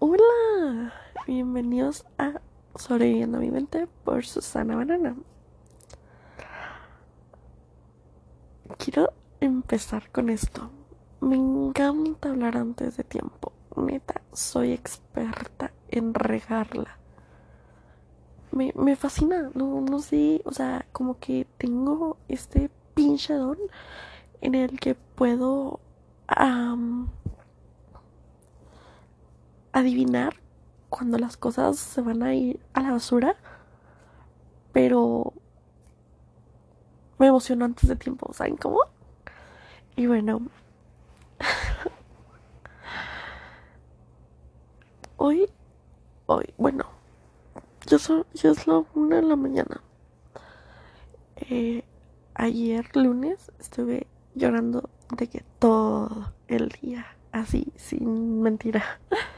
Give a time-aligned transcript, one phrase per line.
[0.00, 0.92] Hola,
[1.26, 2.40] bienvenidos a
[2.76, 5.16] Sobreviviendo a mi mente por Susana Banana.
[8.76, 10.70] Quiero empezar con esto.
[11.20, 13.52] Me encanta hablar antes de tiempo.
[13.74, 16.96] Neta, soy experta en regarla.
[18.52, 23.58] Me, me fascina, no, no sé, o sea, como que tengo este pinche don
[24.42, 25.80] en el que puedo
[29.78, 30.34] adivinar
[30.88, 33.36] cuando las cosas se van a ir a la basura,
[34.72, 35.32] pero
[37.18, 38.78] me emociono antes de tiempo, ¿saben cómo?
[39.96, 40.40] Y bueno,
[45.16, 45.50] hoy,
[46.26, 46.84] hoy, bueno,
[47.86, 49.82] ya, son, ya es la una de la mañana.
[51.36, 51.84] Eh,
[52.34, 59.00] ayer lunes estuve llorando de que todo el día, así, sin mentira.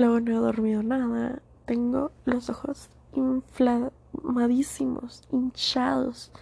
[0.00, 1.42] Luego no he dormido nada.
[1.66, 6.32] Tengo los ojos inflamadísimos, hinchados.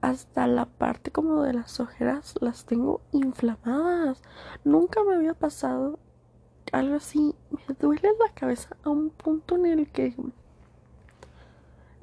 [0.00, 4.22] Hasta la parte como de las ojeras las tengo inflamadas.
[4.64, 5.98] Nunca me había pasado
[6.72, 7.34] algo así.
[7.50, 10.14] Me duele la cabeza a un punto en el que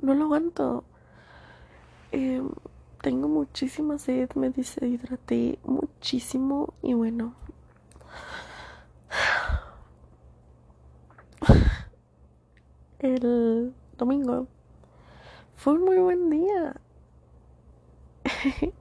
[0.03, 0.83] no lo aguanto.
[2.11, 2.43] Eh,
[3.01, 7.33] tengo muchísima sed, me deshidraté muchísimo y bueno.
[12.99, 14.47] El domingo
[15.55, 16.75] fue un muy buen día.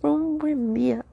[0.00, 1.04] fue un buen día.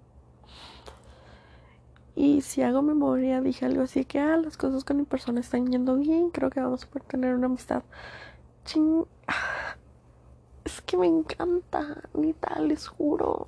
[2.16, 5.72] Y si hago memoria, dije algo así que, ah, las cosas con mi persona están
[5.72, 7.84] yendo bien, creo que vamos a poder tener una amistad.
[8.66, 9.06] Ching.
[10.66, 13.48] Es que me encanta, Nita, les juro.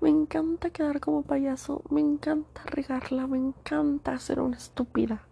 [0.00, 5.22] Me encanta quedar como payaso, me encanta regarla, me encanta ser una estúpida.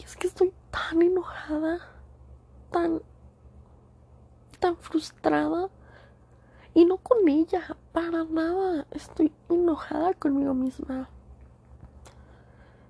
[0.00, 1.78] Y es que estoy tan enojada,
[2.70, 3.02] tan,
[4.58, 5.68] tan frustrada.
[6.72, 8.86] Y no con ella, para nada.
[8.92, 11.10] Estoy enojada conmigo misma.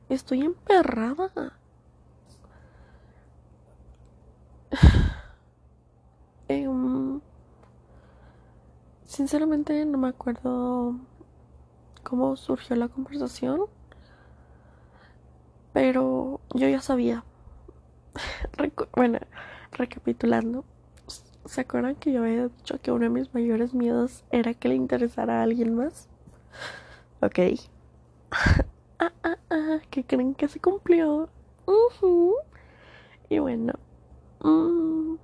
[0.08, 1.58] Estoy emperrada.
[6.46, 7.20] Em,
[9.04, 10.96] sinceramente no me acuerdo
[12.02, 13.66] cómo surgió la conversación,
[15.72, 17.24] pero yo ya sabía.
[18.56, 19.18] Recu- bueno,
[19.72, 20.64] recapitulando,
[21.46, 24.74] ¿se acuerdan que yo había dicho que uno de mis mayores miedos era que le
[24.76, 26.08] interesara a alguien más?
[27.22, 27.38] Ok.
[28.98, 31.28] ah, ah, ah, que creen que se cumplió.
[33.28, 33.72] Y bueno,
[34.40, 35.16] mm,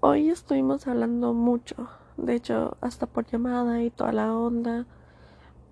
[0.00, 1.88] hoy estuvimos hablando mucho.
[2.16, 4.86] De hecho, hasta por llamada y toda la onda.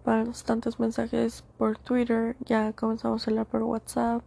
[0.05, 2.37] Bastantes mensajes por Twitter.
[2.45, 4.23] Ya comenzamos a hablar por WhatsApp.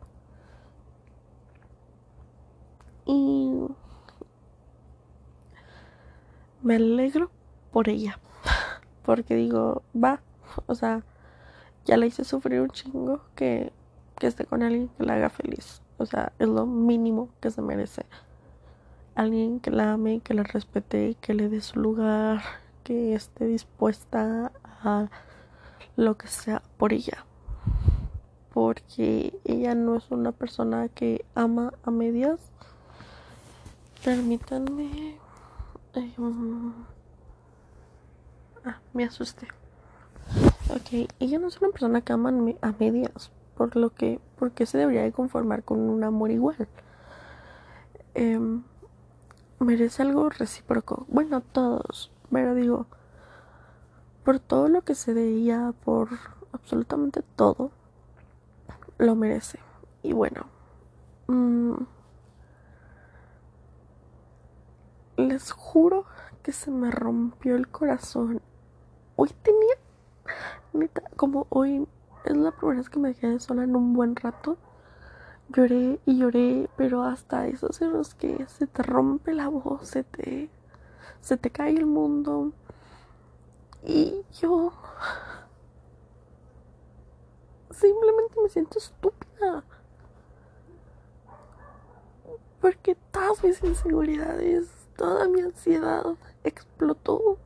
[3.06, 3.68] Y
[6.62, 7.30] me alegro
[7.72, 8.20] por ella.
[9.06, 10.22] Porque digo, va.
[10.68, 11.04] O sea,
[11.86, 13.72] ya le hice sufrir un chingo que,
[14.18, 15.82] que esté con alguien que la haga feliz.
[15.98, 18.06] O sea, es lo mínimo que se merece.
[19.14, 22.42] Alguien que la ame, que la respete, que le dé su lugar,
[22.84, 25.10] que esté dispuesta a
[25.96, 27.26] lo que sea por ella.
[28.54, 32.40] Porque ella no es una persona que ama a medias.
[34.04, 35.18] Permítanme.
[36.18, 36.72] Mm.
[38.66, 39.48] Ah, me asusté.
[40.70, 44.78] Ok, ella no es una persona que ama a medias, por lo que, porque se
[44.78, 46.68] debería de conformar con un amor igual.
[48.14, 48.64] Em,
[49.60, 51.06] merece algo recíproco.
[51.08, 52.88] Bueno, todos, pero digo,
[54.26, 56.10] por todo lo que se veía, por
[56.52, 57.72] absolutamente todo,
[58.98, 59.60] lo merece.
[60.04, 60.48] Y bueno,
[61.28, 61.76] mm,
[65.18, 66.06] les juro
[66.44, 68.42] que se me rompió el corazón.
[69.16, 69.76] Hoy tenía
[71.16, 71.88] como hoy
[72.26, 74.58] es la primera vez que me quedé sola en un buen rato,
[75.50, 80.04] lloré y lloré, pero hasta esos en los que se te rompe la voz, se
[80.04, 80.50] te,
[81.22, 82.52] se te cae el mundo.
[83.86, 84.74] Y yo
[87.70, 89.64] simplemente me siento estúpida.
[92.60, 94.68] Porque todas mis inseguridades,
[94.98, 96.04] toda mi ansiedad
[96.44, 97.38] explotó.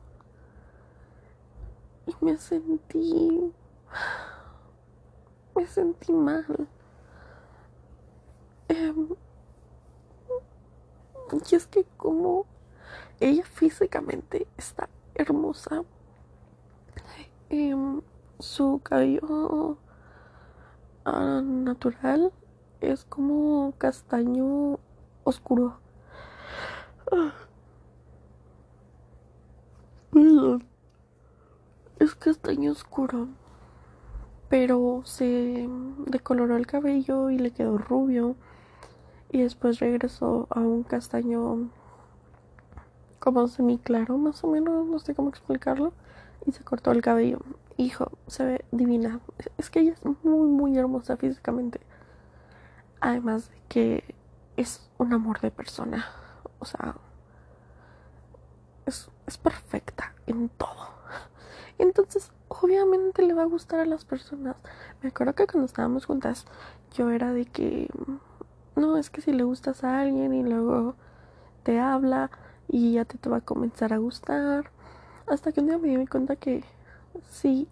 [2.06, 3.52] Y me sentí.
[5.54, 6.68] Me sentí mal.
[8.68, 9.08] Em,
[11.50, 12.46] y es que como
[13.18, 15.84] ella físicamente está hermosa,
[17.50, 18.00] em,
[18.38, 19.76] su cabello
[21.04, 22.32] ah, natural
[22.80, 24.78] es como castaño
[25.24, 25.78] oscuro.
[31.98, 33.28] Es castaño oscuro.
[34.48, 35.68] Pero se
[36.06, 38.36] decoloró el cabello y le quedó rubio.
[39.30, 41.70] Y después regresó a un castaño
[43.20, 45.92] como semi claro, más o menos, no sé cómo explicarlo.
[46.46, 47.40] Y se cortó el cabello.
[47.76, 49.20] Hijo, se ve divina.
[49.58, 51.80] Es que ella es muy, muy hermosa físicamente.
[53.00, 54.14] Además de que
[54.56, 56.06] es un amor de persona.
[56.58, 56.96] O sea,
[58.86, 60.88] es, es perfecta en todo.
[61.78, 64.56] Entonces, obviamente le va a gustar a las personas.
[65.02, 66.44] Me acuerdo que cuando estábamos juntas,
[66.92, 67.88] yo era de que,
[68.76, 70.94] no, es que si le gustas a alguien y luego
[71.62, 72.30] te habla
[72.68, 74.70] y ya te, te va a comenzar a gustar.
[75.30, 76.64] Hasta que un día me di cuenta que
[77.28, 77.68] si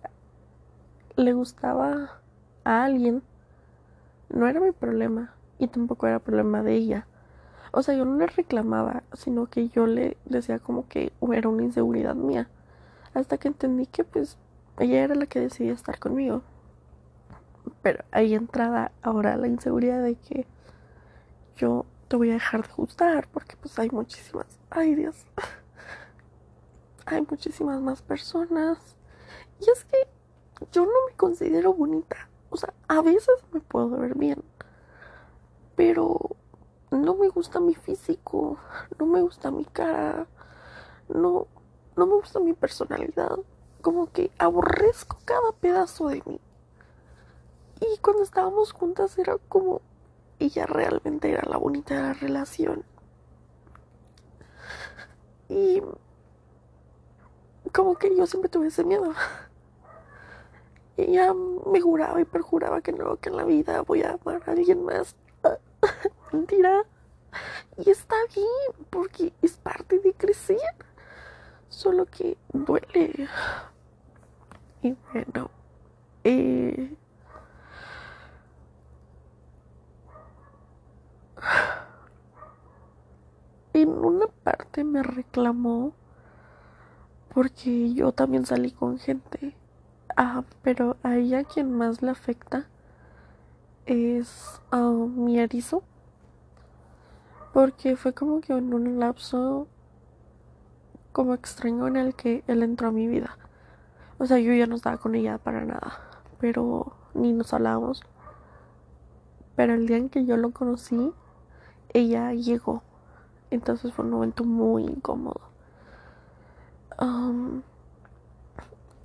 [1.17, 2.21] le gustaba
[2.63, 3.21] a alguien,
[4.29, 7.09] no era mi problema y tampoco era problema de ella.
[7.73, 11.65] O sea, yo no le reclamaba, sino que yo le decía como que era una
[11.65, 12.49] inseguridad mía.
[13.13, 14.39] Hasta que entendí que pues
[14.79, 16.43] ella era la que decidía estar conmigo.
[17.83, 20.47] Pero ahí entraba ahora la inseguridad de que
[21.57, 25.27] yo te voy a dejar de gustar porque pues hay muchísimas, ay Dios,
[27.09, 28.97] hay muchísimas más personas.
[29.61, 30.09] Y es que
[30.73, 32.29] yo no me considero bonita.
[32.51, 34.43] O sea, a veces me puedo ver bien.
[35.77, 36.37] Pero
[36.91, 38.59] no me gusta mi físico,
[38.99, 40.27] no me gusta mi cara,
[41.09, 41.47] no,
[41.97, 43.39] no me gusta mi personalidad.
[43.83, 46.41] Como que aborrezco cada pedazo de mí.
[47.81, 49.83] Y cuando estábamos juntas era como
[50.41, 52.85] ella realmente era la bonita de la relación.
[55.49, 55.83] Y
[57.69, 59.13] como que yo siempre tuve ese miedo.
[60.97, 64.43] Y ella me juraba y perjuraba que no, que en la vida voy a amar
[64.47, 65.15] a alguien más.
[66.33, 66.85] Mentira.
[67.77, 70.59] Y está bien, porque es parte de crecer.
[71.69, 73.29] Solo que duele.
[74.83, 75.51] Y bueno,
[76.25, 76.97] eh,
[83.73, 85.93] en una parte me reclamó
[87.39, 89.55] porque yo también salí con gente.
[90.17, 92.67] Ah, pero a ella quien más le afecta
[93.87, 95.85] es a mi erizo.
[97.53, 99.69] Porque fue como que en un lapso
[101.13, 103.39] como extraño en el que él entró a mi vida.
[104.19, 105.97] O sea, yo ya no estaba con ella para nada.
[106.41, 108.03] Pero ni nos hablábamos.
[109.55, 111.13] Pero el día en que yo lo conocí,
[111.95, 112.83] ella llegó.
[113.53, 115.48] Entonces fue un momento muy incómodo.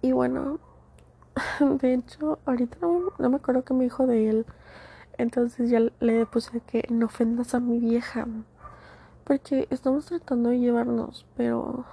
[0.01, 0.59] Y bueno,
[1.59, 4.45] de hecho, ahorita no, me acuerdo que me dijo de él.
[5.17, 8.27] Entonces ya le puse que no ofendas a mi vieja.
[9.23, 11.85] Porque estamos tratando de llevarnos, pero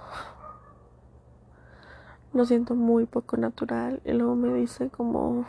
[2.33, 4.01] lo siento muy poco natural.
[4.03, 5.45] Y luego me dice como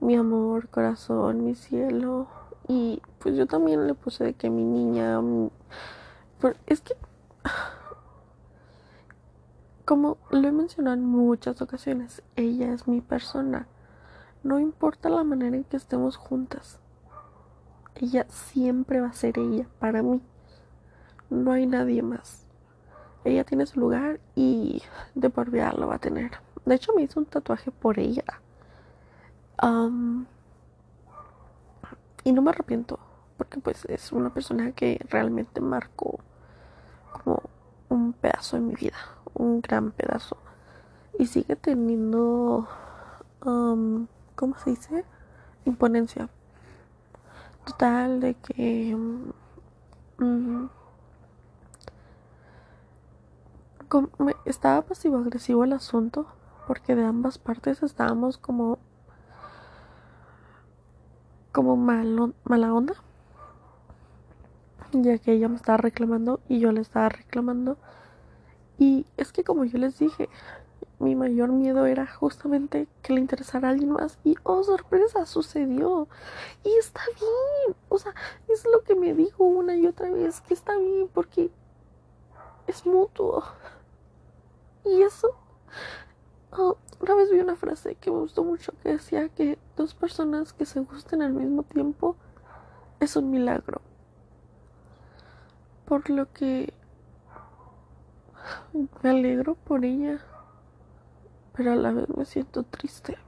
[0.00, 2.26] mi amor, corazón, mi cielo.
[2.68, 5.20] Y pues yo también le puse de que mi niña...
[6.66, 6.94] Es que...
[9.90, 13.66] Como lo he mencionado en muchas ocasiones, ella es mi persona.
[14.44, 16.78] No importa la manera en que estemos juntas.
[17.96, 20.22] Ella siempre va a ser ella para mí.
[21.28, 22.46] No hay nadie más.
[23.24, 24.80] Ella tiene su lugar y
[25.16, 26.30] de por vida lo va a tener.
[26.64, 28.22] De hecho, me hizo un tatuaje por ella.
[32.22, 33.00] y no me arrepiento
[33.36, 36.20] porque pues es una persona que realmente marcó
[37.10, 37.42] como
[37.88, 38.94] un pedazo de mi vida
[39.40, 40.36] un gran pedazo.
[41.18, 42.68] Y sigue teniendo,
[43.44, 44.06] um,
[44.36, 45.04] ¿cómo se dice?
[45.64, 46.28] Imponencia.
[47.64, 48.94] Total de que...
[50.18, 50.68] Um,
[54.44, 56.26] estaba pasivo-agresivo el asunto
[56.68, 58.78] porque de ambas partes estábamos como
[61.50, 62.94] como malo, mala onda
[64.92, 67.78] ya que ella me estaba reclamando y yo le estaba reclamando
[68.80, 70.30] y es que como yo les dije,
[71.00, 74.18] mi mayor miedo era justamente que le interesara a alguien más.
[74.24, 76.08] Y oh, sorpresa, sucedió.
[76.64, 77.76] Y está bien.
[77.90, 78.14] O sea,
[78.48, 81.50] es lo que me dijo una y otra vez, que está bien porque
[82.66, 83.44] es mutuo.
[84.86, 85.28] Y eso...
[86.52, 90.54] Oh, una vez vi una frase que me gustó mucho que decía que dos personas
[90.54, 92.16] que se gusten al mismo tiempo
[92.98, 93.82] es un milagro.
[95.84, 96.72] Por lo que
[99.02, 100.20] me alegro por ella.
[101.54, 103.18] pero a la vez me siento triste.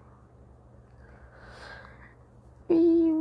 [2.68, 3.12] Y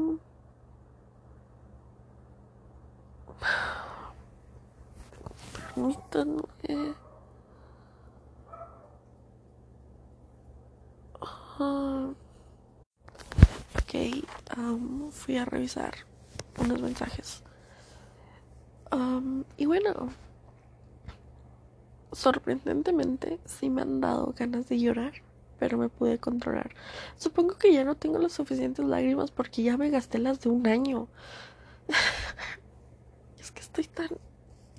[5.75, 6.95] permítanme
[11.59, 12.13] uh,
[13.79, 15.93] ok fui a revisar
[16.57, 17.43] unos mensajes
[18.91, 20.09] um, y bueno
[22.11, 25.13] sorprendentemente sí me han dado ganas de llorar
[25.61, 26.71] pero me pude controlar.
[27.17, 30.65] Supongo que ya no tengo las suficientes lágrimas porque ya me gasté las de un
[30.65, 31.07] año.
[33.39, 34.09] es que estoy tan...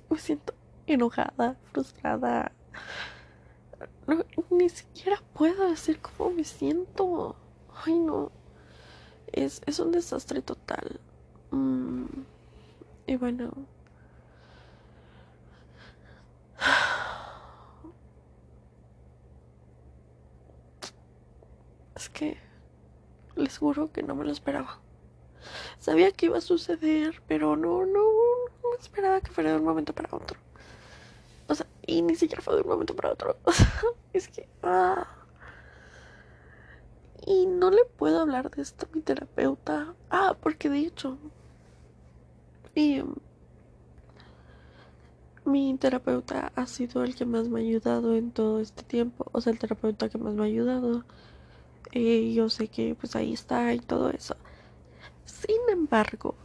[0.09, 0.53] me siento
[0.85, 2.51] enojada, frustrada.
[4.49, 7.37] ni siquiera puedo decir cómo me siento.
[7.85, 8.33] Ay, no.
[9.31, 10.99] Es, es un desastre total.
[11.51, 12.07] Mm,
[13.07, 13.53] y bueno.
[22.03, 22.37] Es que
[23.37, 24.81] les juro que no me lo esperaba.
[25.79, 28.01] Sabía que iba a suceder, pero no, no,
[28.61, 30.37] no esperaba que fuera de un momento para otro.
[31.47, 33.37] O sea, y ni siquiera fue de un momento para otro.
[34.11, 34.49] Es que...
[34.63, 35.07] Ah.
[37.25, 39.95] Y no le puedo hablar de esto a mi terapeuta.
[40.09, 41.17] Ah, porque de hecho...
[42.75, 43.15] Y, um,
[45.45, 49.25] mi terapeuta ha sido el que más me ha ayudado en todo este tiempo.
[49.31, 51.05] O sea, el terapeuta que más me ha ayudado.
[51.93, 54.35] Yo sé que pues ahí está y todo eso.
[55.25, 56.35] Sin embargo,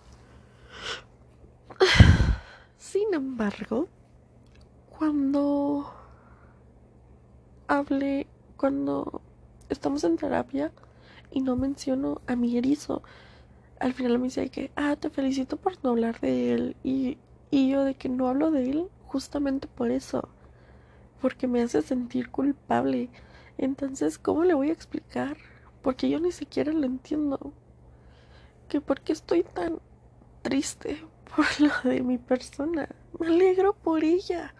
[2.79, 3.89] sin embargo,
[4.99, 5.93] cuando
[7.69, 8.27] hable,
[8.57, 9.23] cuando
[9.69, 10.73] estamos en terapia
[11.31, 13.03] y no menciono a mi erizo,
[13.81, 16.77] al final me dice que, ah, te felicito por no hablar de él.
[16.83, 17.19] Y,
[17.51, 20.29] y yo de que no hablo de él justamente por eso,
[21.21, 23.09] porque me hace sentir culpable.
[23.59, 25.37] Entonces, ¿cómo le voy a explicar?
[25.83, 27.53] Porque yo ni siquiera lo entiendo.
[28.69, 29.81] Que por qué estoy tan
[30.43, 31.05] triste
[31.37, 32.89] por lo de mi persona.
[33.19, 34.55] Me alegro por ella.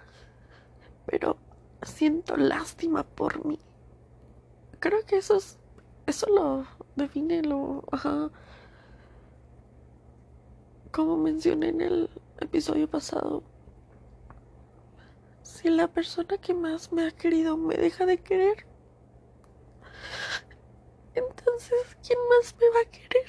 [1.07, 1.37] Pero
[1.83, 3.61] siento lástima por mí.
[4.81, 5.59] Creo que eso es.
[6.07, 7.85] Eso lo define lo.
[7.93, 8.31] Ajá.
[10.91, 13.45] Como mencioné en el episodio pasado.
[15.43, 18.68] Si la persona que más me ha querido me deja de querer,
[21.15, 23.27] entonces, ¿quién más me va a querer?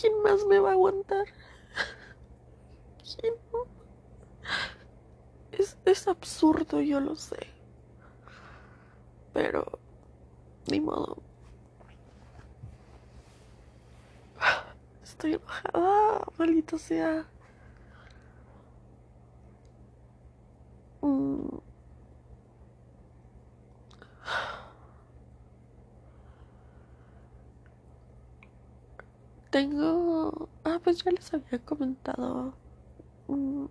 [0.00, 1.26] ¿Quién más me va a aguantar?
[3.02, 3.34] ¿Quién?
[5.52, 7.38] Es, es absurdo, yo lo sé.
[9.32, 9.78] Pero,
[10.70, 11.22] ni modo.
[15.02, 17.26] Estoy enojada, maldito sea.
[21.02, 21.58] Mm.
[29.50, 30.48] Tengo...
[30.64, 32.54] Ah, pues ya les había comentado.
[33.28, 33.66] Mm,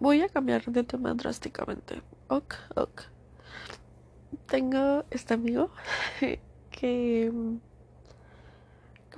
[0.00, 2.02] voy a cambiar de tema drásticamente.
[2.28, 3.02] Ok, ok.
[4.46, 5.70] Tengo este amigo
[6.20, 6.40] que...
[6.70, 7.32] que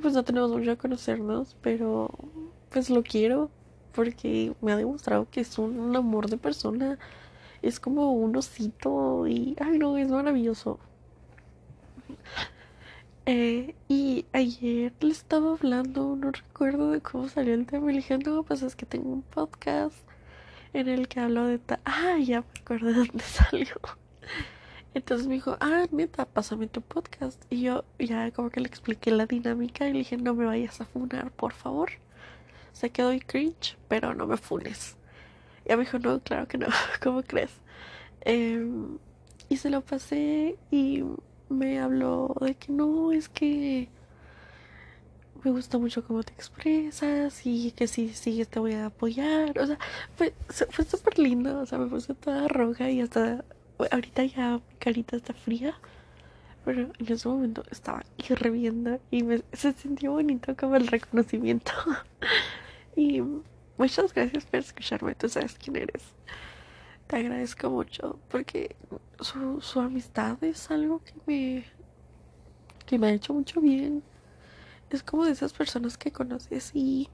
[0.00, 2.10] pues no tenemos mucho a conocernos, pero
[2.70, 3.50] pues lo quiero
[3.92, 6.98] porque me ha demostrado que es un amor de persona.
[7.62, 9.56] Es como un osito y...
[9.60, 10.78] Ay, no, es maravilloso.
[13.30, 17.90] Eh, y ayer le estaba hablando, no recuerdo de cómo salió el tema.
[17.90, 19.96] Y le dije, no, pues es que tengo un podcast
[20.72, 21.60] en el que hablo de...
[21.84, 23.74] Ah, ya me acuerdo de dónde salió.
[24.94, 27.44] Entonces me dijo, ah, neta, pásame tu podcast.
[27.50, 30.80] Y yo ya como que le expliqué la dinámica y le dije, no me vayas
[30.80, 31.90] a funar, por favor.
[32.72, 34.97] Sé que doy cringe, pero no me funes.
[35.68, 36.66] Y me dijo, no, claro que no,
[37.02, 37.50] ¿cómo crees?
[38.22, 38.98] Em,
[39.48, 41.04] y se lo pasé y
[41.48, 43.88] me habló de que no, es que
[45.44, 49.58] me gusta mucho cómo te expresas y que si sigues te voy a apoyar.
[49.58, 49.78] O sea,
[50.16, 50.34] fue,
[50.70, 51.60] fue súper lindo.
[51.60, 53.44] O sea, me puse toda roja y hasta
[53.90, 55.74] ahorita ya mi carita está fría.
[56.64, 61.72] Pero en ese momento estaba hirviendo y me, se sintió bonito como el reconocimiento.
[62.96, 63.22] y
[63.78, 65.14] muchas gracias por escucharme.
[65.14, 66.02] Tú sabes quién eres
[67.08, 68.76] te agradezco mucho porque
[69.18, 71.66] su, su amistad es algo que me,
[72.86, 74.02] que me ha hecho mucho bien.
[74.90, 77.08] Es como de esas personas que conoces y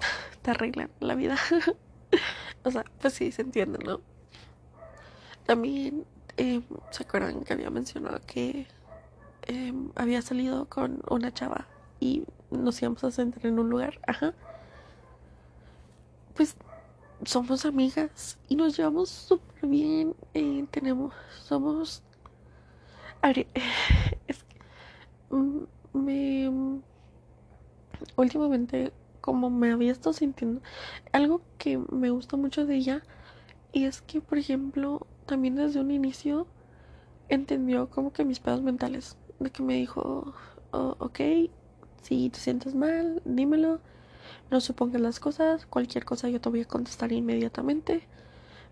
[0.42, 1.36] te arreglan la vida.
[2.64, 4.00] o sea, pues sí, se entiende, ¿no?
[5.44, 6.06] También,
[6.38, 8.66] eh, ¿se acuerdan que había mencionado que
[9.48, 11.66] eh, había salido con una chava
[11.98, 14.00] y nos íbamos a sentar en un lugar?
[14.06, 14.32] Ajá.
[16.40, 16.56] Pues
[17.26, 20.14] somos amigas y nos llevamos súper bien.
[20.32, 21.12] Eh, tenemos,
[21.44, 22.02] somos.
[23.22, 24.56] es que
[25.28, 26.80] mm, me.
[28.16, 30.62] Últimamente, como me había estado sintiendo,
[31.12, 33.02] algo que me gusta mucho de ella
[33.74, 36.46] y es que, por ejemplo, también desde un inicio
[37.28, 39.18] entendió como que mis pedos mentales.
[39.40, 40.32] De que me dijo,
[40.70, 41.20] oh, ok,
[42.00, 43.82] si te sientes mal, dímelo.
[44.50, 48.06] No supongas las cosas, cualquier cosa yo te voy a contestar inmediatamente.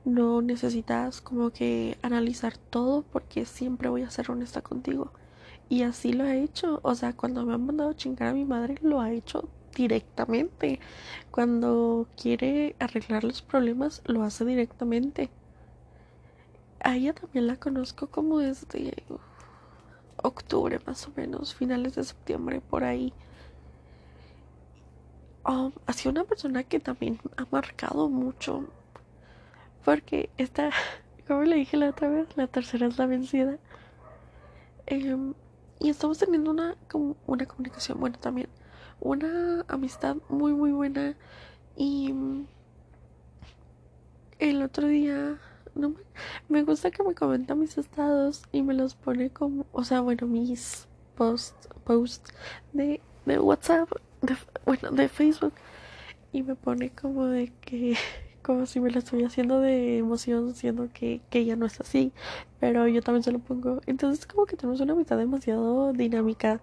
[0.05, 5.13] No necesitas como que analizar todo porque siempre voy a ser honesta contigo.
[5.69, 6.81] Y así lo ha hecho.
[6.83, 10.81] O sea, cuando me han mandado chingar a mi madre, lo ha hecho directamente.
[11.31, 15.31] Cuando quiere arreglar los problemas, lo hace directamente.
[16.81, 18.95] A ella también la conozco como desde
[20.23, 23.13] octubre más o menos, finales de septiembre, por ahí.
[25.49, 28.67] Um, ha sido una persona que también ha marcado mucho.
[29.83, 30.71] Porque esta,
[31.27, 33.57] como le dije la otra vez, la tercera es la vencida.
[34.87, 35.33] Em,
[35.81, 36.77] y estamos teniendo una,
[37.27, 38.49] una comunicación, bueno, también
[39.01, 41.17] una amistad muy, muy buena.
[41.77, 42.15] Y
[44.39, 45.39] el otro día,
[45.75, 45.95] no
[46.51, 50.27] me, gusta que me comenta mis estados y me los pone como, o sea, bueno,
[50.27, 50.87] mis
[51.17, 52.29] posts post
[52.75, 53.89] de, de WhatsApp
[54.65, 55.53] bueno, de Facebook.
[56.33, 57.97] Y me pone como de que
[58.43, 62.13] como si me lo estuviera haciendo de emoción siendo que, que ella no es así
[62.61, 63.81] pero yo también se lo pongo.
[63.87, 66.61] Entonces como que tenemos una amistad demasiado dinámica.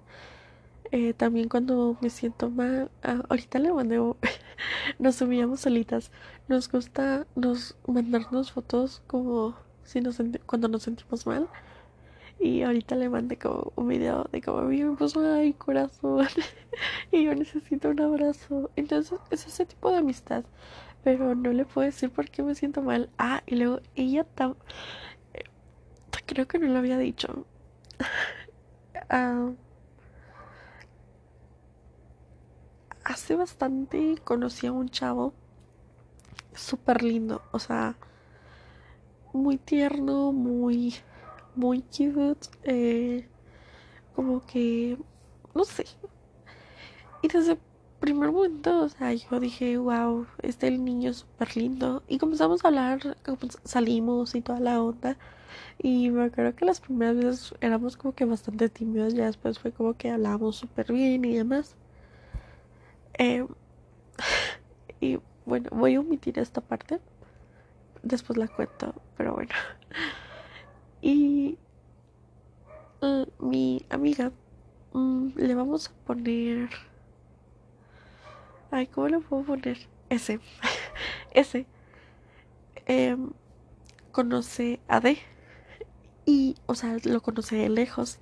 [0.91, 3.99] Eh, también cuando me siento mal ah, ahorita le mandé
[4.99, 6.11] nos subíamos solitas.
[6.47, 11.47] Nos gusta nos mandarnos fotos como si nos cuando nos sentimos mal
[12.39, 16.27] y ahorita le mandé como un video de como me puso ay corazón
[17.11, 18.69] y yo necesito un abrazo.
[18.75, 20.43] Entonces es ese tipo de amistad.
[21.03, 23.09] Pero no le puedo decir por qué me siento mal.
[23.17, 24.55] Ah, y luego ella tam
[26.25, 27.45] creo que no lo había dicho.
[29.09, 29.51] Ah,
[33.03, 35.33] hace bastante conocí a un chavo
[36.55, 37.43] súper lindo.
[37.51, 37.95] O sea,
[39.31, 40.95] muy tierno, muy
[41.55, 42.47] muy cute.
[42.63, 43.27] Eh,
[44.15, 44.97] como que,
[45.53, 45.85] no sé.
[47.21, 47.59] Y desde el
[47.99, 52.03] primer momento, o sea, yo dije, wow, este niño es súper lindo.
[52.07, 53.17] Y comenzamos a hablar,
[53.63, 55.17] salimos y toda la onda.
[55.79, 59.71] Y me acuerdo que las primeras veces éramos como que bastante tímidos, ya después fue
[59.71, 61.75] como que hablábamos súper bien y demás.
[63.17, 63.45] Eh,
[65.01, 66.99] y bueno, voy a omitir esta parte.
[68.03, 69.51] Después la cuento, pero bueno.
[71.05, 71.59] Y
[73.37, 74.31] mi amiga
[74.91, 76.71] mm, le vamos a poner...
[78.71, 79.77] Ay, ¿cómo le puedo poner?
[80.09, 80.39] Ese.
[81.31, 81.67] Ese.
[82.87, 83.33] Em,
[84.11, 85.19] conoce a D.
[86.25, 88.17] Y, o sea, lo conoce de lejos.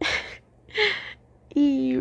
[1.54, 1.98] y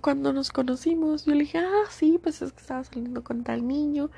[0.00, 3.68] cuando nos conocimos, yo le dije, ah, sí, pues es que estaba saliendo con tal
[3.68, 4.10] niño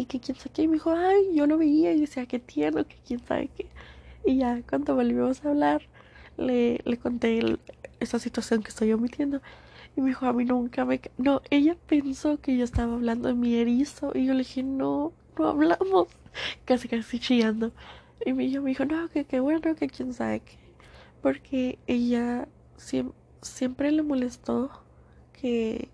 [0.00, 0.62] y que quién sabe qué.
[0.62, 3.66] Y me dijo, ay, yo lo veía y decía, qué tierno, que quién sabe qué.
[4.24, 5.82] Y ya cuando volvimos a hablar,
[6.38, 7.58] le, le conté
[8.00, 9.42] esa situación que estoy omitiendo.
[9.96, 11.00] Y me dijo, a mí nunca me...
[11.18, 14.12] No, ella pensó que yo estaba hablando de mi erizo.
[14.14, 16.08] Y yo le dije, no, no hablamos.
[16.64, 17.72] Casi, casi chillando.
[18.24, 20.58] Y me dijo, no, que qué bueno, que quién sabe qué.
[21.22, 22.48] Porque ella
[23.42, 24.70] siempre le molestó
[25.38, 25.88] que,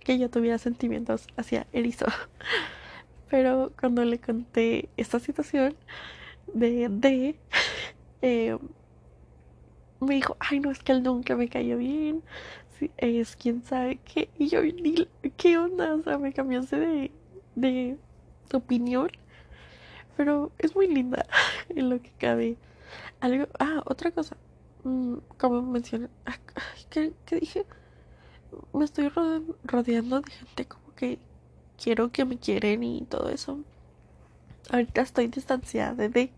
[0.00, 2.06] que yo tuviera sentimientos hacia erizo.
[3.30, 5.76] Pero cuando le conté esta situación
[6.52, 7.36] de, de
[8.22, 8.58] eh,
[10.00, 12.22] me dijo, ay no, es que él nunca me cayó bien,
[12.96, 14.60] es quién sabe qué, y yo,
[15.36, 15.94] ¿qué onda?
[15.94, 17.10] O sea, me cambiaste de,
[17.54, 17.98] de
[18.52, 19.10] opinión,
[20.16, 21.26] pero es muy linda
[21.68, 22.56] en lo que cabe.
[23.20, 24.36] Algo, ah, otra cosa,
[24.84, 26.08] mm, como mencioné,
[26.90, 27.66] ¿qué, ¿qué, dije?
[28.72, 29.08] Me estoy
[29.64, 31.18] rodeando de gente como que
[31.82, 33.60] quiero que me quieren y todo eso.
[34.70, 36.30] Ahorita estoy distanciada de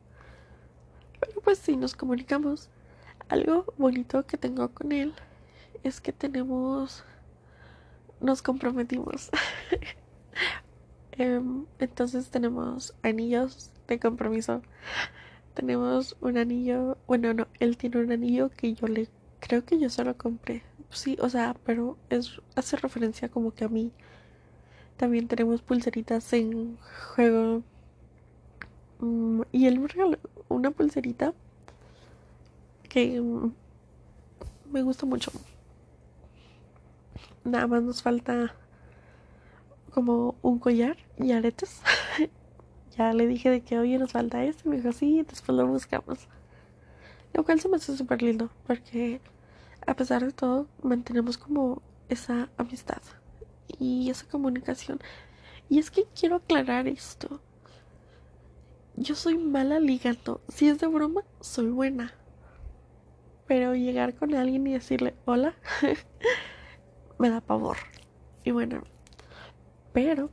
[1.21, 2.71] Pero pues sí, nos comunicamos.
[3.29, 5.15] Algo bonito que tengo con él
[5.83, 7.05] es que tenemos...
[8.21, 9.31] Nos comprometimos.
[11.15, 14.63] Em, entonces tenemos anillos de compromiso.
[15.53, 16.97] Tenemos un anillo...
[17.07, 19.09] Bueno, no, él tiene un anillo que yo le...
[19.41, 20.63] Creo que yo se lo compré.
[20.89, 23.93] Sí, o sea, pero es hace referencia como que a mí
[25.03, 26.79] también tenemos pulseritas en
[27.17, 27.65] juego.
[29.01, 30.17] Mm, y él me regaló
[30.49, 31.35] una pulserita
[32.89, 33.21] que
[34.71, 35.33] me gusta mucho.
[37.43, 38.55] Nada más nos falta
[39.91, 41.81] como un collar y aretes.
[42.97, 44.69] ya le dije de que, oye, nos falta esto.
[44.71, 46.29] Me dijo, sí, después lo buscamos.
[47.35, 49.21] Lo cual se me hace súper lindo porque
[49.85, 53.03] a pesar de todo mantenemos como esa amistad
[53.83, 55.01] y esa comunicación.
[55.69, 57.41] Y es que quiero aclarar esto.
[58.97, 60.41] Yo soy mala ligando.
[60.49, 62.15] Si es de broma, soy buena.
[63.47, 65.55] Pero llegar con alguien y decirle hola
[67.19, 67.77] me da pavor.
[68.45, 68.85] Y bueno,
[69.93, 70.31] pero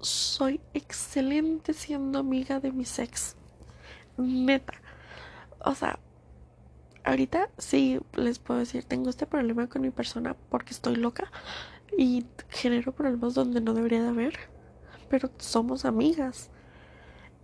[0.00, 3.36] soy excelente siendo amiga de mi ex.
[4.16, 4.74] Neta.
[5.64, 5.98] O sea,
[7.04, 11.30] ahorita sí les puedo decir, tengo este problema con mi persona porque estoy loca
[11.96, 14.38] y genero problemas donde no debería de haber.
[15.08, 16.50] Pero somos amigas.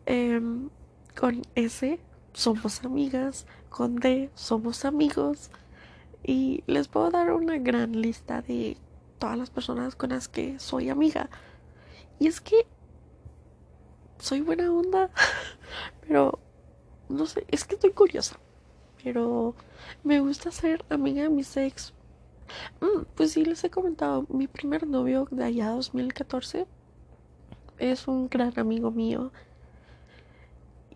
[0.06, 0.70] Em,
[1.18, 2.00] con S
[2.32, 3.46] somos amigas.
[3.68, 5.50] Con D somos amigos.
[6.24, 8.76] Y les puedo dar una gran lista de
[9.18, 11.28] todas las personas con las que soy amiga.
[12.18, 12.66] Y es que
[14.18, 15.11] soy buena onda,
[16.06, 16.38] pero
[17.08, 18.38] no sé, es que estoy curiosa.
[19.02, 19.54] Pero
[20.02, 21.94] me gusta ser amiga de mis ex.
[22.80, 26.66] Mm, pues sí, les he comentado, mi primer novio de allá 2014
[27.78, 29.32] es un gran amigo mío.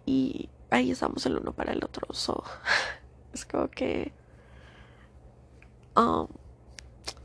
[0.06, 2.12] Y ahí estamos el uno para el otro.
[2.12, 2.42] So,
[3.32, 4.12] es como que...
[5.96, 6.26] Um,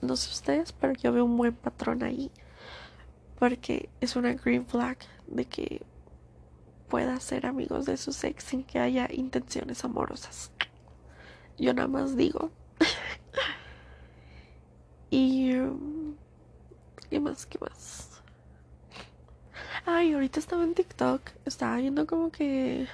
[0.02, 2.32] no sé ustedes, pero yo veo un buen patrón ahí.
[3.40, 5.82] Porque es una green flag de que
[6.90, 10.52] pueda ser amigos de su ex sin que haya intenciones amorosas.
[11.58, 12.52] Yo nada más digo.
[15.10, 15.52] y.
[17.10, 17.46] ¿Qué más?
[17.46, 18.22] ¿Qué más?
[19.86, 21.22] Ay, ahorita estaba en TikTok.
[21.46, 22.88] Estaba viendo como que.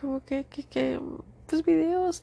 [0.00, 0.44] Como que.
[0.44, 1.00] que, que
[1.46, 2.22] pues videos.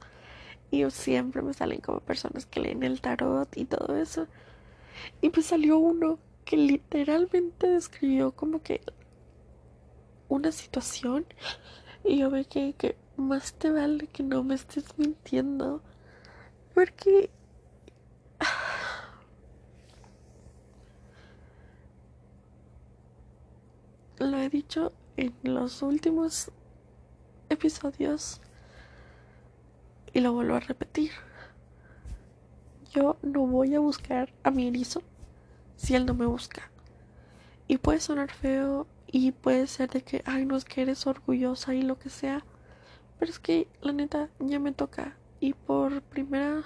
[0.71, 4.27] Y siempre me salen como personas que leen el tarot y todo eso.
[5.21, 8.81] Y pues salió uno que literalmente describió como que
[10.29, 11.25] una situación.
[12.03, 15.81] Y yo me quedé que más te vale que no me estés mintiendo.
[16.73, 17.29] Porque...
[24.21, 26.51] Lo he dicho en los últimos
[27.49, 28.39] episodios
[30.13, 31.10] y lo vuelvo a repetir.
[32.91, 35.01] Yo no voy a buscar a mi erizo
[35.75, 36.69] si él no me busca.
[37.67, 41.73] Y puede sonar feo y puede ser de que, ay, no es que eres orgullosa
[41.73, 42.45] y lo que sea.
[43.17, 45.17] Pero es que, la neta, ya me toca.
[45.39, 46.62] Y por primera,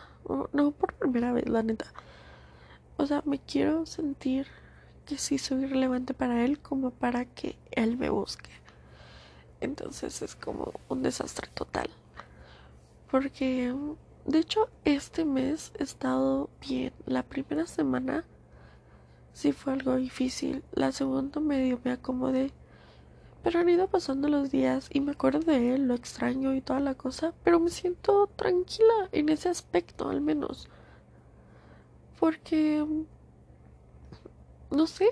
[0.51, 1.85] no por primera vez, la neta.
[2.97, 4.45] O sea, me quiero sentir
[5.05, 8.49] que sí soy relevante para él como para que él me busque.
[9.61, 11.89] Entonces es como un desastre total.
[13.09, 13.73] Porque,
[14.25, 16.91] de hecho, este mes he estado bien.
[17.05, 18.25] La primera semana
[19.33, 20.63] sí fue algo difícil.
[20.73, 22.51] La segunda medio me acomodé.
[23.43, 26.79] Pero han ido pasando los días y me acuerdo de él, lo extraño y toda
[26.79, 30.67] la cosa, pero me siento tranquila en ese aspecto al menos.
[32.19, 32.83] Porque...
[34.71, 35.09] No sé,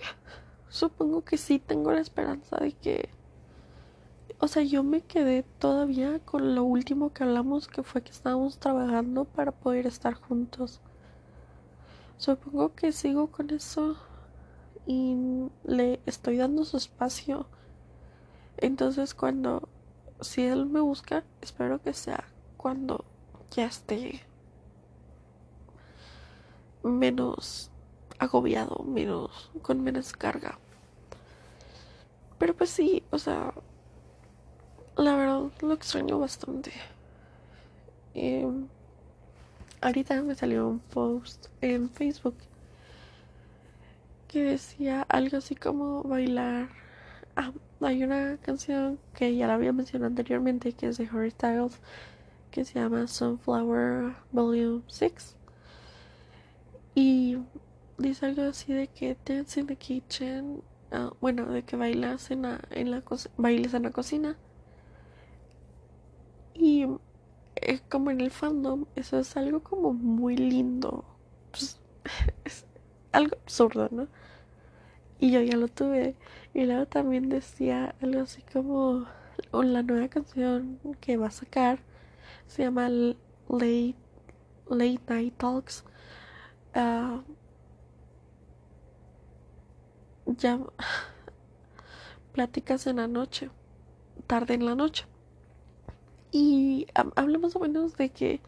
[0.70, 3.10] supongo que sí tengo la esperanza de que...
[4.40, 8.58] O sea, yo me quedé todavía con lo último que hablamos, que fue que estábamos
[8.60, 10.82] trabajando para poder estar juntos.
[12.18, 13.96] Supongo que sigo con eso
[14.86, 15.16] y
[15.64, 17.48] le estoy dando su espacio
[18.58, 19.68] entonces cuando,
[20.22, 22.24] si él me busca, espero que sea
[22.58, 23.04] cuando
[23.52, 24.22] ya esté
[26.82, 27.72] menos
[28.24, 30.60] agobiado, menos, con menos carga.
[32.40, 33.54] Pero pues sí, o sea,
[34.98, 36.72] la verdad lo extraño bastante.
[38.14, 38.68] Em,
[39.82, 42.36] ahorita me salió un post en Facebook
[44.28, 46.70] que decía algo así como bailar
[47.36, 51.80] Ah, hay una canción que ya la había mencionado anteriormente, que es de Harry Styles,
[52.52, 55.36] que se llama Sunflower Volume 6.
[56.94, 57.38] Y
[57.98, 62.44] dice algo así de que dance in the kitchen, ah, bueno, de que bailas en
[62.44, 63.04] la, en la
[63.38, 64.38] bailes en la cocina.
[66.54, 66.88] Y
[67.56, 71.06] es como en el fandom, eso es algo como muy lindo.
[71.52, 71.80] Pues,
[72.46, 72.66] es
[73.12, 74.08] algo absurdo, ¿no?
[75.20, 76.16] Y yo ya lo tuve.
[76.54, 79.08] Y luego también decía algo así como
[79.52, 81.80] la nueva canción que va a sacar
[82.48, 83.96] se llama Late,
[84.70, 85.84] Late Night Talks.
[86.76, 87.22] Uh,
[90.26, 90.60] ya
[92.34, 93.50] pláticas en la noche,
[94.28, 95.06] tarde en la noche.
[96.32, 98.42] Y habla más o menos de que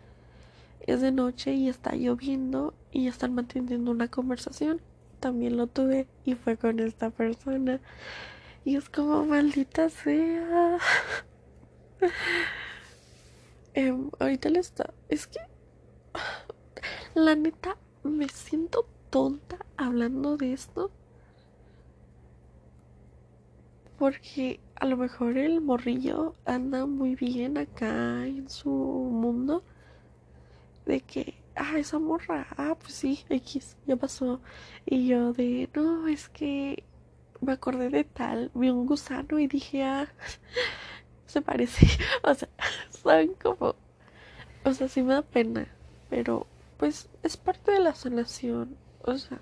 [0.82, 4.82] es de noche y está lloviendo y están manteniendo una conversación
[5.26, 7.82] también lo tuve y fue con esta persona.
[8.64, 10.78] Y es como maldita sea.
[13.74, 14.94] Em, ahorita le está.
[15.10, 15.40] Es que.
[17.16, 20.92] La neta, me siento tonta hablando de esto.
[23.98, 29.64] Porque a lo mejor el morrillo anda muy bien acá en su mundo.
[30.86, 34.42] De que, ah, esa morra, ah, pues sí, X, ya pasó.
[34.86, 36.84] Y yo de, no, es que
[37.42, 40.08] me acordé de tal, vi un gusano y dije, ah,
[41.26, 41.88] se parece.
[42.24, 42.50] O sea,
[42.90, 43.76] son como,
[44.64, 45.68] o sea, sí me da pena,
[46.10, 48.76] pero pues es parte de la sanación.
[49.04, 49.40] O sea,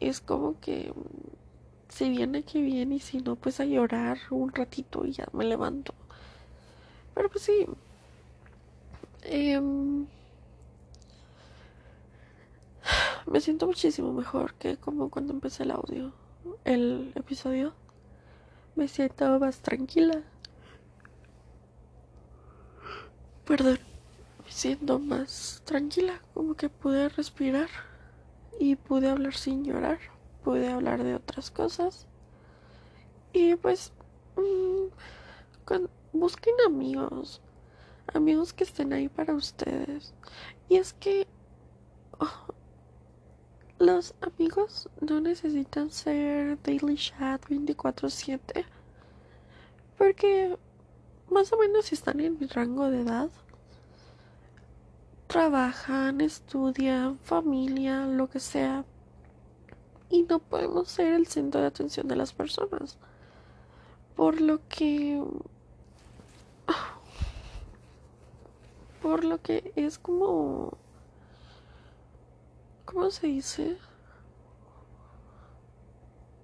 [0.00, 0.92] es como que
[1.94, 5.44] si viene que viene y si no pues a llorar un ratito y ya me
[5.44, 5.94] levanto.
[7.14, 7.66] Pero pues sí
[9.22, 10.06] em,
[13.26, 16.12] me siento muchísimo mejor que como cuando empecé el audio
[16.64, 17.72] el episodio.
[18.76, 20.22] Me siento más tranquila.
[23.46, 23.78] Perdón
[24.44, 27.68] me siento más tranquila como que pude respirar
[28.58, 29.98] y pude hablar sin llorar
[30.44, 32.06] pude hablar de otras cosas.
[33.32, 33.92] Y pues,
[34.36, 34.92] mm,
[36.12, 37.40] busquen amigos,
[38.12, 40.14] amigos que estén ahí para ustedes.
[40.68, 41.26] Y es que
[43.78, 48.64] los amigos no necesitan ser daily chat 24/7.
[49.98, 50.56] Porque
[51.30, 53.30] más o menos están en mi rango de edad,
[55.26, 58.84] trabajan, estudian, familia, lo que sea,
[60.08, 62.98] y no podemos ser el centro de atención de las personas.
[64.16, 65.22] Por lo que...
[69.02, 70.78] Por lo que es como...
[72.84, 73.76] ¿Cómo se dice?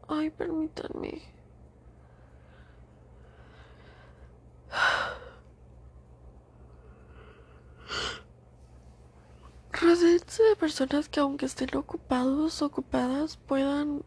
[0.08, 1.22] Ay, permítanme.
[9.72, 14.02] Rodeense de personas que aunque estén ocupados ocupadas puedan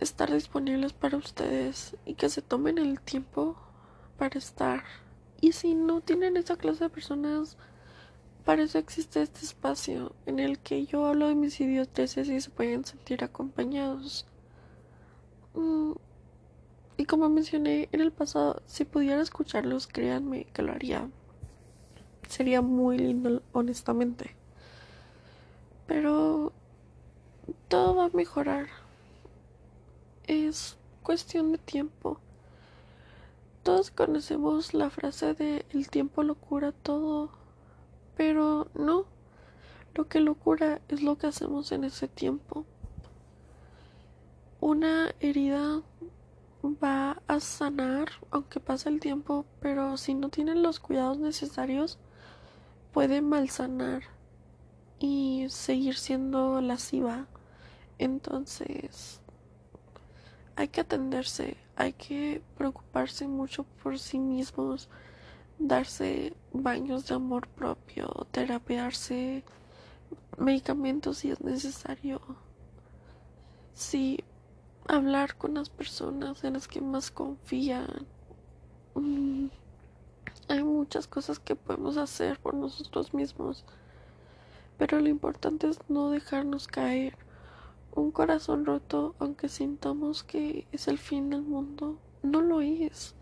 [0.00, 3.56] estar disponibles para ustedes y que se tomen el tiempo
[4.18, 4.82] para estar.
[5.40, 7.56] Y si no tienen esa clase de personas,
[8.44, 12.50] para eso existe este espacio en el que yo hablo de mis idioteces y se
[12.50, 14.26] pueden sentir acompañados.
[15.54, 15.92] Mm,
[16.96, 21.08] y como mencioné en el pasado, si pudiera escucharlos, créanme que lo haría.
[22.28, 24.34] Sería muy lindo, honestamente.
[25.86, 26.52] Pero
[27.68, 28.66] todo va a mejorar.
[30.26, 32.18] Es cuestión de tiempo.
[33.62, 37.30] Todos conocemos la frase de el tiempo lo cura todo,
[38.16, 39.06] pero no.
[39.94, 42.64] Lo que lo cura es lo que hacemos en ese tiempo.
[44.60, 45.82] Una herida
[46.64, 51.98] va a sanar aunque pase el tiempo, pero si no tienen los cuidados necesarios,
[52.92, 54.15] puede malsanar
[54.98, 57.26] y seguir siendo lasciva.
[57.98, 59.20] Entonces,
[60.56, 64.88] hay que atenderse, hay que preocuparse mucho por sí mismos,
[65.58, 69.44] darse baños de amor propio, terapiarse,
[70.38, 72.20] medicamentos si es necesario.
[73.74, 74.24] Sí,
[74.88, 78.06] hablar con las personas en las que más confían.
[78.94, 79.48] Mm,
[80.48, 83.64] hay muchas cosas que podemos hacer por nosotros mismos.
[84.78, 87.16] Pero lo importante es no dejarnos caer.
[87.94, 93.14] Un corazón roto, aunque sintamos que es el fin del mundo, no lo es.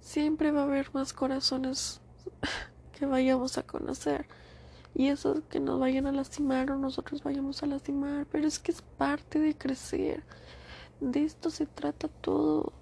[0.00, 2.00] Siempre va a haber más corazones
[2.98, 4.26] que vayamos a conocer.
[4.94, 8.26] Y eso que nos vayan a lastimar o nosotros vayamos a lastimar.
[8.26, 10.22] Pero es que es parte de crecer.
[11.00, 12.74] De esto se trata todo.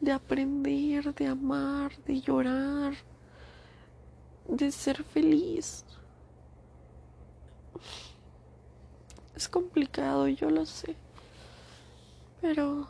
[0.00, 2.94] De aprender, de amar, de llorar,
[4.48, 5.84] de ser feliz.
[9.34, 10.96] Es complicado, yo lo sé.
[12.40, 12.88] Pero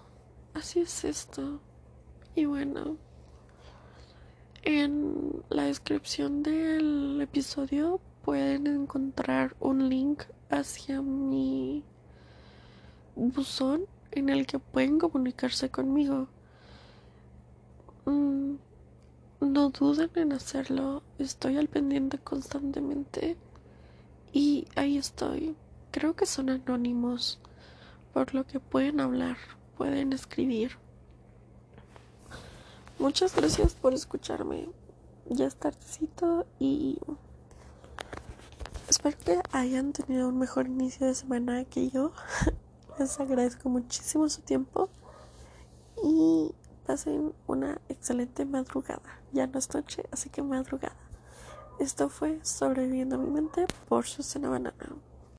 [0.52, 1.60] así es esto.
[2.34, 2.96] Y bueno,
[4.62, 11.84] en la descripción del episodio pueden encontrar un link hacia mi
[13.14, 16.28] buzón en el que pueden comunicarse conmigo.
[18.06, 18.54] Mm,
[19.40, 23.36] no duden en hacerlo, estoy al pendiente constantemente
[24.34, 25.56] y ahí estoy
[25.94, 27.38] Creo que son anónimos,
[28.12, 29.36] por lo que pueden hablar,
[29.78, 30.72] pueden escribir.
[32.98, 34.68] Muchas gracias por escucharme.
[35.26, 36.98] Ya es tardecito y
[38.88, 42.10] espero que hayan tenido un mejor inicio de semana que yo.
[42.98, 44.88] Les agradezco muchísimo su tiempo
[46.02, 46.50] y
[46.88, 49.20] pasen una excelente madrugada.
[49.32, 51.03] Ya no es noche, así que madrugada.
[51.84, 54.74] Esto fue Sobreviviendo mi mente por Susana Banana.